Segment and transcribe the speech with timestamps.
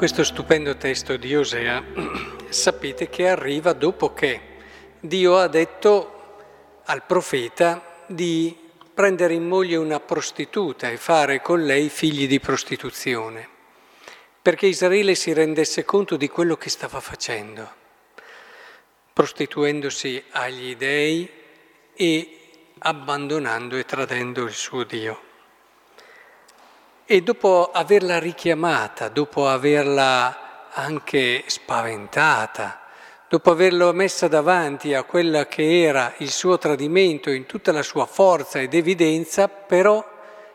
[0.00, 1.84] Questo stupendo testo di Osea
[2.48, 4.40] sapete che arriva dopo che
[4.98, 6.38] Dio ha detto
[6.84, 8.56] al profeta di
[8.94, 13.46] prendere in moglie una prostituta e fare con lei figli di prostituzione,
[14.40, 17.70] perché Israele si rendesse conto di quello che stava facendo,
[19.12, 21.28] prostituendosi agli dei
[21.92, 22.38] e
[22.78, 25.28] abbandonando e tradendo il suo Dio.
[27.12, 32.82] E dopo averla richiamata, dopo averla anche spaventata,
[33.28, 38.06] dopo averla messa davanti a quella che era il suo tradimento in tutta la sua
[38.06, 40.08] forza ed evidenza, però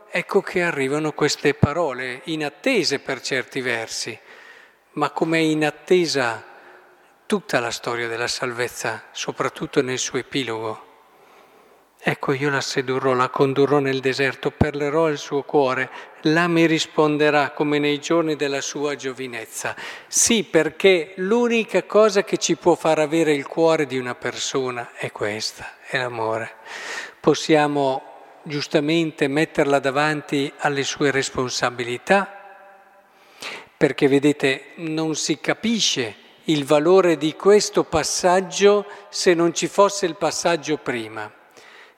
[0.10, 4.18] ecco che arrivano queste parole, inattese per certi versi,
[4.92, 6.42] ma come è inattesa
[7.26, 10.86] tutta la storia della salvezza, soprattutto nel suo epilogo.
[12.08, 15.90] Ecco, io la sedurrò, la condurrò nel deserto, perlerò il suo cuore,
[16.26, 19.76] là mi risponderà come nei giorni della sua giovinezza.
[20.08, 25.12] Sì, perché l'unica cosa che ci può far avere il cuore di una persona è
[25.12, 26.54] questa, è l'amore.
[27.20, 32.30] Possiamo giustamente metterla davanti alle sue responsabilità,
[33.78, 40.16] perché vedete, non si capisce il valore di questo passaggio se non ci fosse il
[40.16, 41.32] passaggio prima.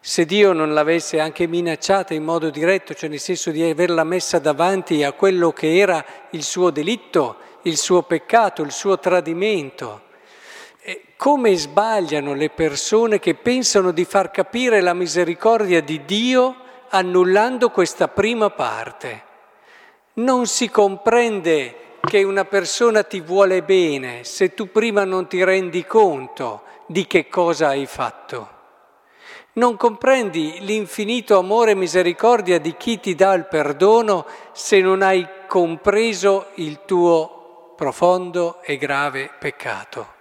[0.07, 4.39] Se Dio non l'avesse anche minacciata in modo diretto, cioè nel senso di averla messa
[4.39, 10.03] davanti a quello che era il suo delitto, il suo peccato, il suo tradimento,
[11.17, 16.55] come sbagliano le persone che pensano di far capire la misericordia di Dio
[16.87, 19.23] annullando questa prima parte.
[20.13, 25.83] Non si comprende che una persona ti vuole bene se tu prima non ti rendi
[25.85, 28.55] conto di che cosa hai fatto.
[29.57, 35.27] Non comprendi l'infinito amore e misericordia di chi ti dà il perdono se non hai
[35.47, 40.13] compreso il tuo profondo e grave peccato.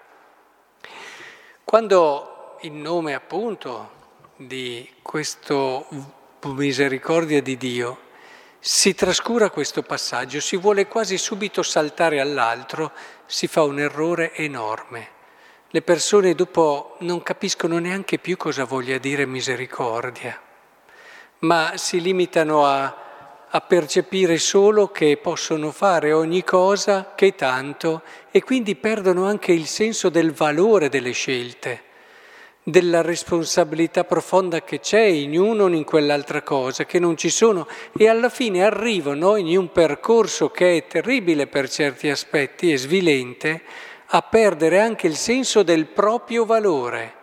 [1.64, 3.90] Quando in nome appunto
[4.36, 5.84] di questa
[6.44, 7.98] misericordia di Dio
[8.58, 12.90] si trascura questo passaggio, si vuole quasi subito saltare all'altro,
[13.26, 15.15] si fa un errore enorme.
[15.70, 20.40] Le persone dopo non capiscono neanche più cosa voglia dire misericordia,
[21.40, 22.96] ma si limitano a,
[23.48, 29.66] a percepire solo che possono fare ogni cosa che tanto e quindi perdono anche il
[29.66, 31.82] senso del valore delle scelte,
[32.62, 37.66] della responsabilità profonda che c'è in uno o in quell'altra cosa, che non ci sono
[37.98, 43.62] e alla fine arrivano in un percorso che è terribile per certi aspetti e svilente
[44.06, 47.14] a perdere anche il senso del proprio valore,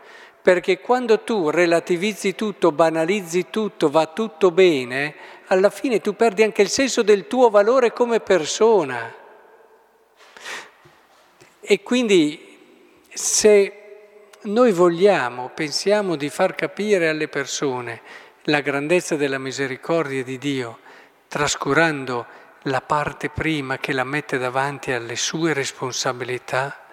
[0.41, 5.15] perché quando tu relativizzi tutto, banalizzi tutto, va tutto bene,
[5.47, 9.13] alla fine tu perdi anche il senso del tuo valore come persona.
[11.61, 12.57] E quindi
[13.13, 13.77] se
[14.41, 18.01] noi vogliamo, pensiamo di far capire alle persone
[18.47, 20.79] la grandezza della misericordia di Dio,
[21.29, 22.25] trascurando
[22.67, 26.85] la parte prima che la mette davanti alle sue responsabilità,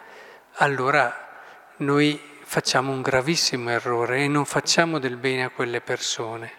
[0.54, 1.28] allora
[1.76, 6.53] noi facciamo un gravissimo errore e non facciamo del bene a quelle persone.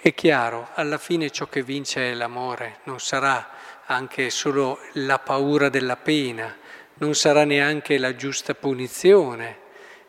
[0.00, 3.50] È chiaro, alla fine ciò che vince è l'amore, non sarà
[3.84, 6.56] anche solo la paura della pena,
[6.94, 9.58] non sarà neanche la giusta punizione,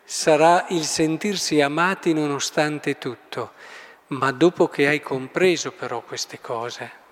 [0.04, 3.52] sarà il sentirsi amati nonostante tutto,
[4.08, 7.02] ma dopo che hai compreso però queste cose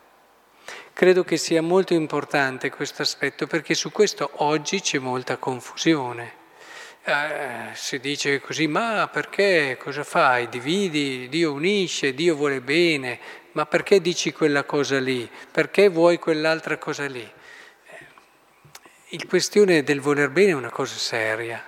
[0.95, 6.41] Credo che sia molto importante questo aspetto perché su questo oggi c'è molta confusione.
[7.05, 10.51] Eh, si dice così, ma perché cosa fai?
[10.51, 13.19] Dividi, Dio unisce, Dio vuole bene,
[13.53, 15.29] ma perché dici quella cosa lì?
[15.51, 17.23] Perché vuoi quell'altra cosa lì?
[17.23, 18.07] Eh,
[19.09, 21.67] il questione del voler bene è una cosa seria,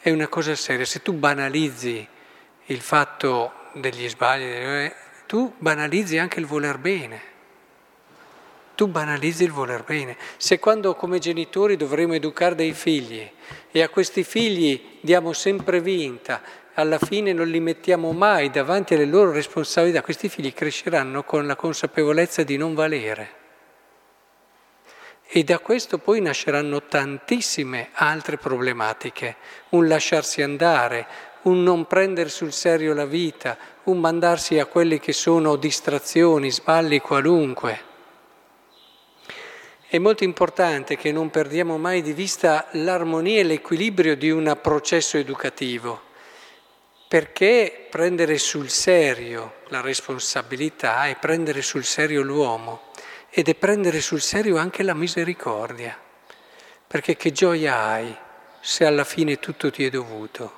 [0.00, 0.86] è una cosa seria.
[0.86, 2.08] Se tu banalizzi
[2.64, 4.94] il fatto degli sbagli, eh,
[5.26, 7.36] tu banalizzi anche il voler bene
[8.78, 10.16] tu banalizzi il voler bene.
[10.36, 13.28] Se quando come genitori dovremo educare dei figli
[13.72, 16.40] e a questi figli diamo sempre vinta,
[16.74, 21.56] alla fine non li mettiamo mai davanti alle loro responsabilità, questi figli cresceranno con la
[21.56, 23.30] consapevolezza di non valere.
[25.26, 29.38] E da questo poi nasceranno tantissime altre problematiche,
[29.70, 31.04] un lasciarsi andare,
[31.42, 37.00] un non prendere sul serio la vita, un mandarsi a quelle che sono distrazioni, sballi
[37.00, 37.87] qualunque.
[39.90, 45.16] È molto importante che non perdiamo mai di vista l'armonia e l'equilibrio di un processo
[45.16, 45.98] educativo,
[47.08, 52.88] perché prendere sul serio la responsabilità e prendere sul serio l'uomo
[53.30, 55.98] ed è prendere sul serio anche la misericordia,
[56.86, 58.14] perché che gioia hai
[58.60, 60.52] se alla fine tutto ti è dovuto?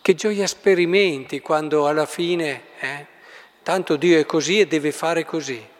[0.00, 3.06] Che gioia sperimenti quando alla fine, eh,
[3.64, 5.70] tanto Dio è così e deve fare così.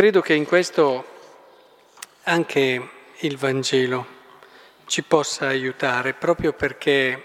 [0.00, 1.04] Credo che in questo
[2.22, 2.88] anche
[3.18, 4.06] il Vangelo
[4.86, 7.22] ci possa aiutare, proprio perché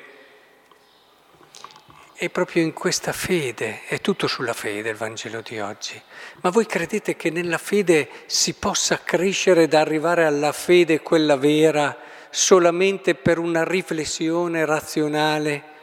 [2.15, 6.01] è proprio in questa fede, è tutto sulla fede il Vangelo di oggi.
[6.41, 11.97] Ma voi credete che nella fede si possa crescere ed arrivare alla fede quella vera
[12.29, 15.74] solamente per una riflessione razionale?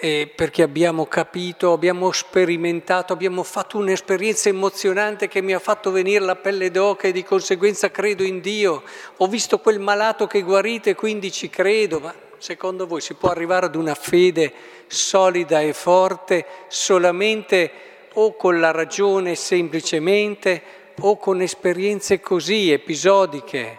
[0.00, 6.24] E perché abbiamo capito, abbiamo sperimentato, abbiamo fatto un'esperienza emozionante che mi ha fatto venire
[6.24, 8.84] la pelle d'oca e di conseguenza credo in Dio.
[9.16, 13.66] Ho visto quel malato che guarite quindi ci credo, ma secondo voi si può arrivare
[13.66, 14.52] ad una fede
[14.86, 17.70] solida e forte solamente
[18.12, 20.62] o con la ragione semplicemente
[21.00, 23.78] o con esperienze così episodiche?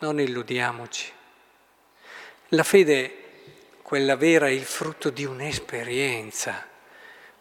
[0.00, 1.10] Non illudiamoci.
[2.48, 3.23] La fede,
[3.94, 6.66] quella vera, è il frutto di un'esperienza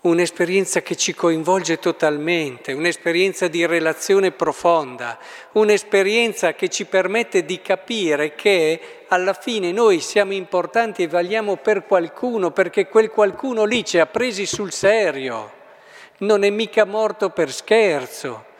[0.01, 5.17] un'esperienza che ci coinvolge totalmente, un'esperienza di relazione profonda,
[5.53, 11.85] un'esperienza che ci permette di capire che alla fine noi siamo importanti e valiamo per
[11.85, 15.51] qualcuno, perché quel qualcuno lì ci ha presi sul serio,
[16.17, 18.51] non è mica morto per scherzo.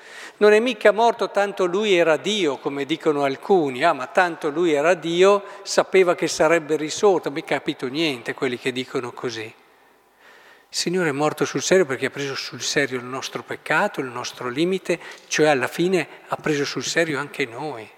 [0.44, 4.74] Non è mica morto tanto lui era Dio, come dicono alcuni, ah ma tanto lui
[4.74, 9.44] era Dio, sapeva che sarebbe risorto, mica capito niente quelli che dicono così.
[9.44, 9.54] Il
[10.68, 14.50] Signore è morto sul serio perché ha preso sul serio il nostro peccato, il nostro
[14.50, 15.00] limite,
[15.30, 17.90] cioè alla fine ha preso sul serio anche noi.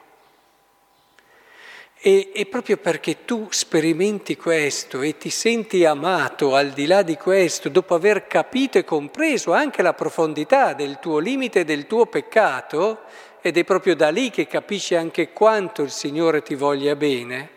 [2.07, 7.15] E, e, proprio perché tu sperimenti questo e ti senti amato al di là di
[7.15, 12.05] questo, dopo aver capito e compreso anche la profondità del tuo limite e del tuo
[12.05, 13.05] peccato,
[13.41, 17.49] ed è proprio da lì che capisci anche quanto il Signore ti voglia bene,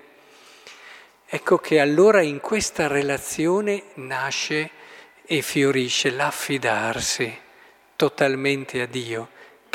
[1.27, 4.71] ecco che allora in questa relazione nasce
[5.27, 7.39] e fiorisce l'affidarsi
[7.97, 9.29] totalmente a Dio,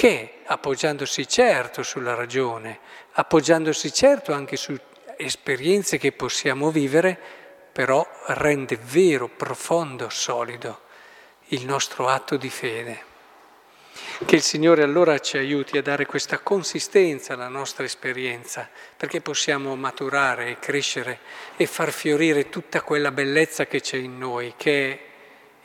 [0.03, 2.79] che appoggiandosi certo sulla ragione,
[3.13, 4.77] appoggiandosi certo anche su
[5.15, 7.17] esperienze che possiamo vivere,
[7.71, 10.81] però rende vero, profondo, solido
[11.47, 13.03] il nostro atto di fede.
[14.25, 19.73] Che il Signore allora ci aiuti a dare questa consistenza alla nostra esperienza, perché possiamo
[19.77, 21.19] maturare e crescere
[21.55, 24.99] e far fiorire tutta quella bellezza che c'è in noi, che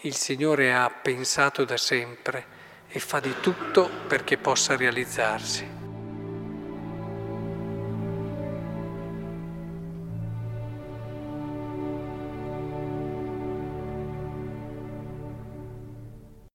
[0.02, 2.57] il Signore ha pensato da sempre
[2.88, 5.77] e fa di tutto perché possa realizzarsi.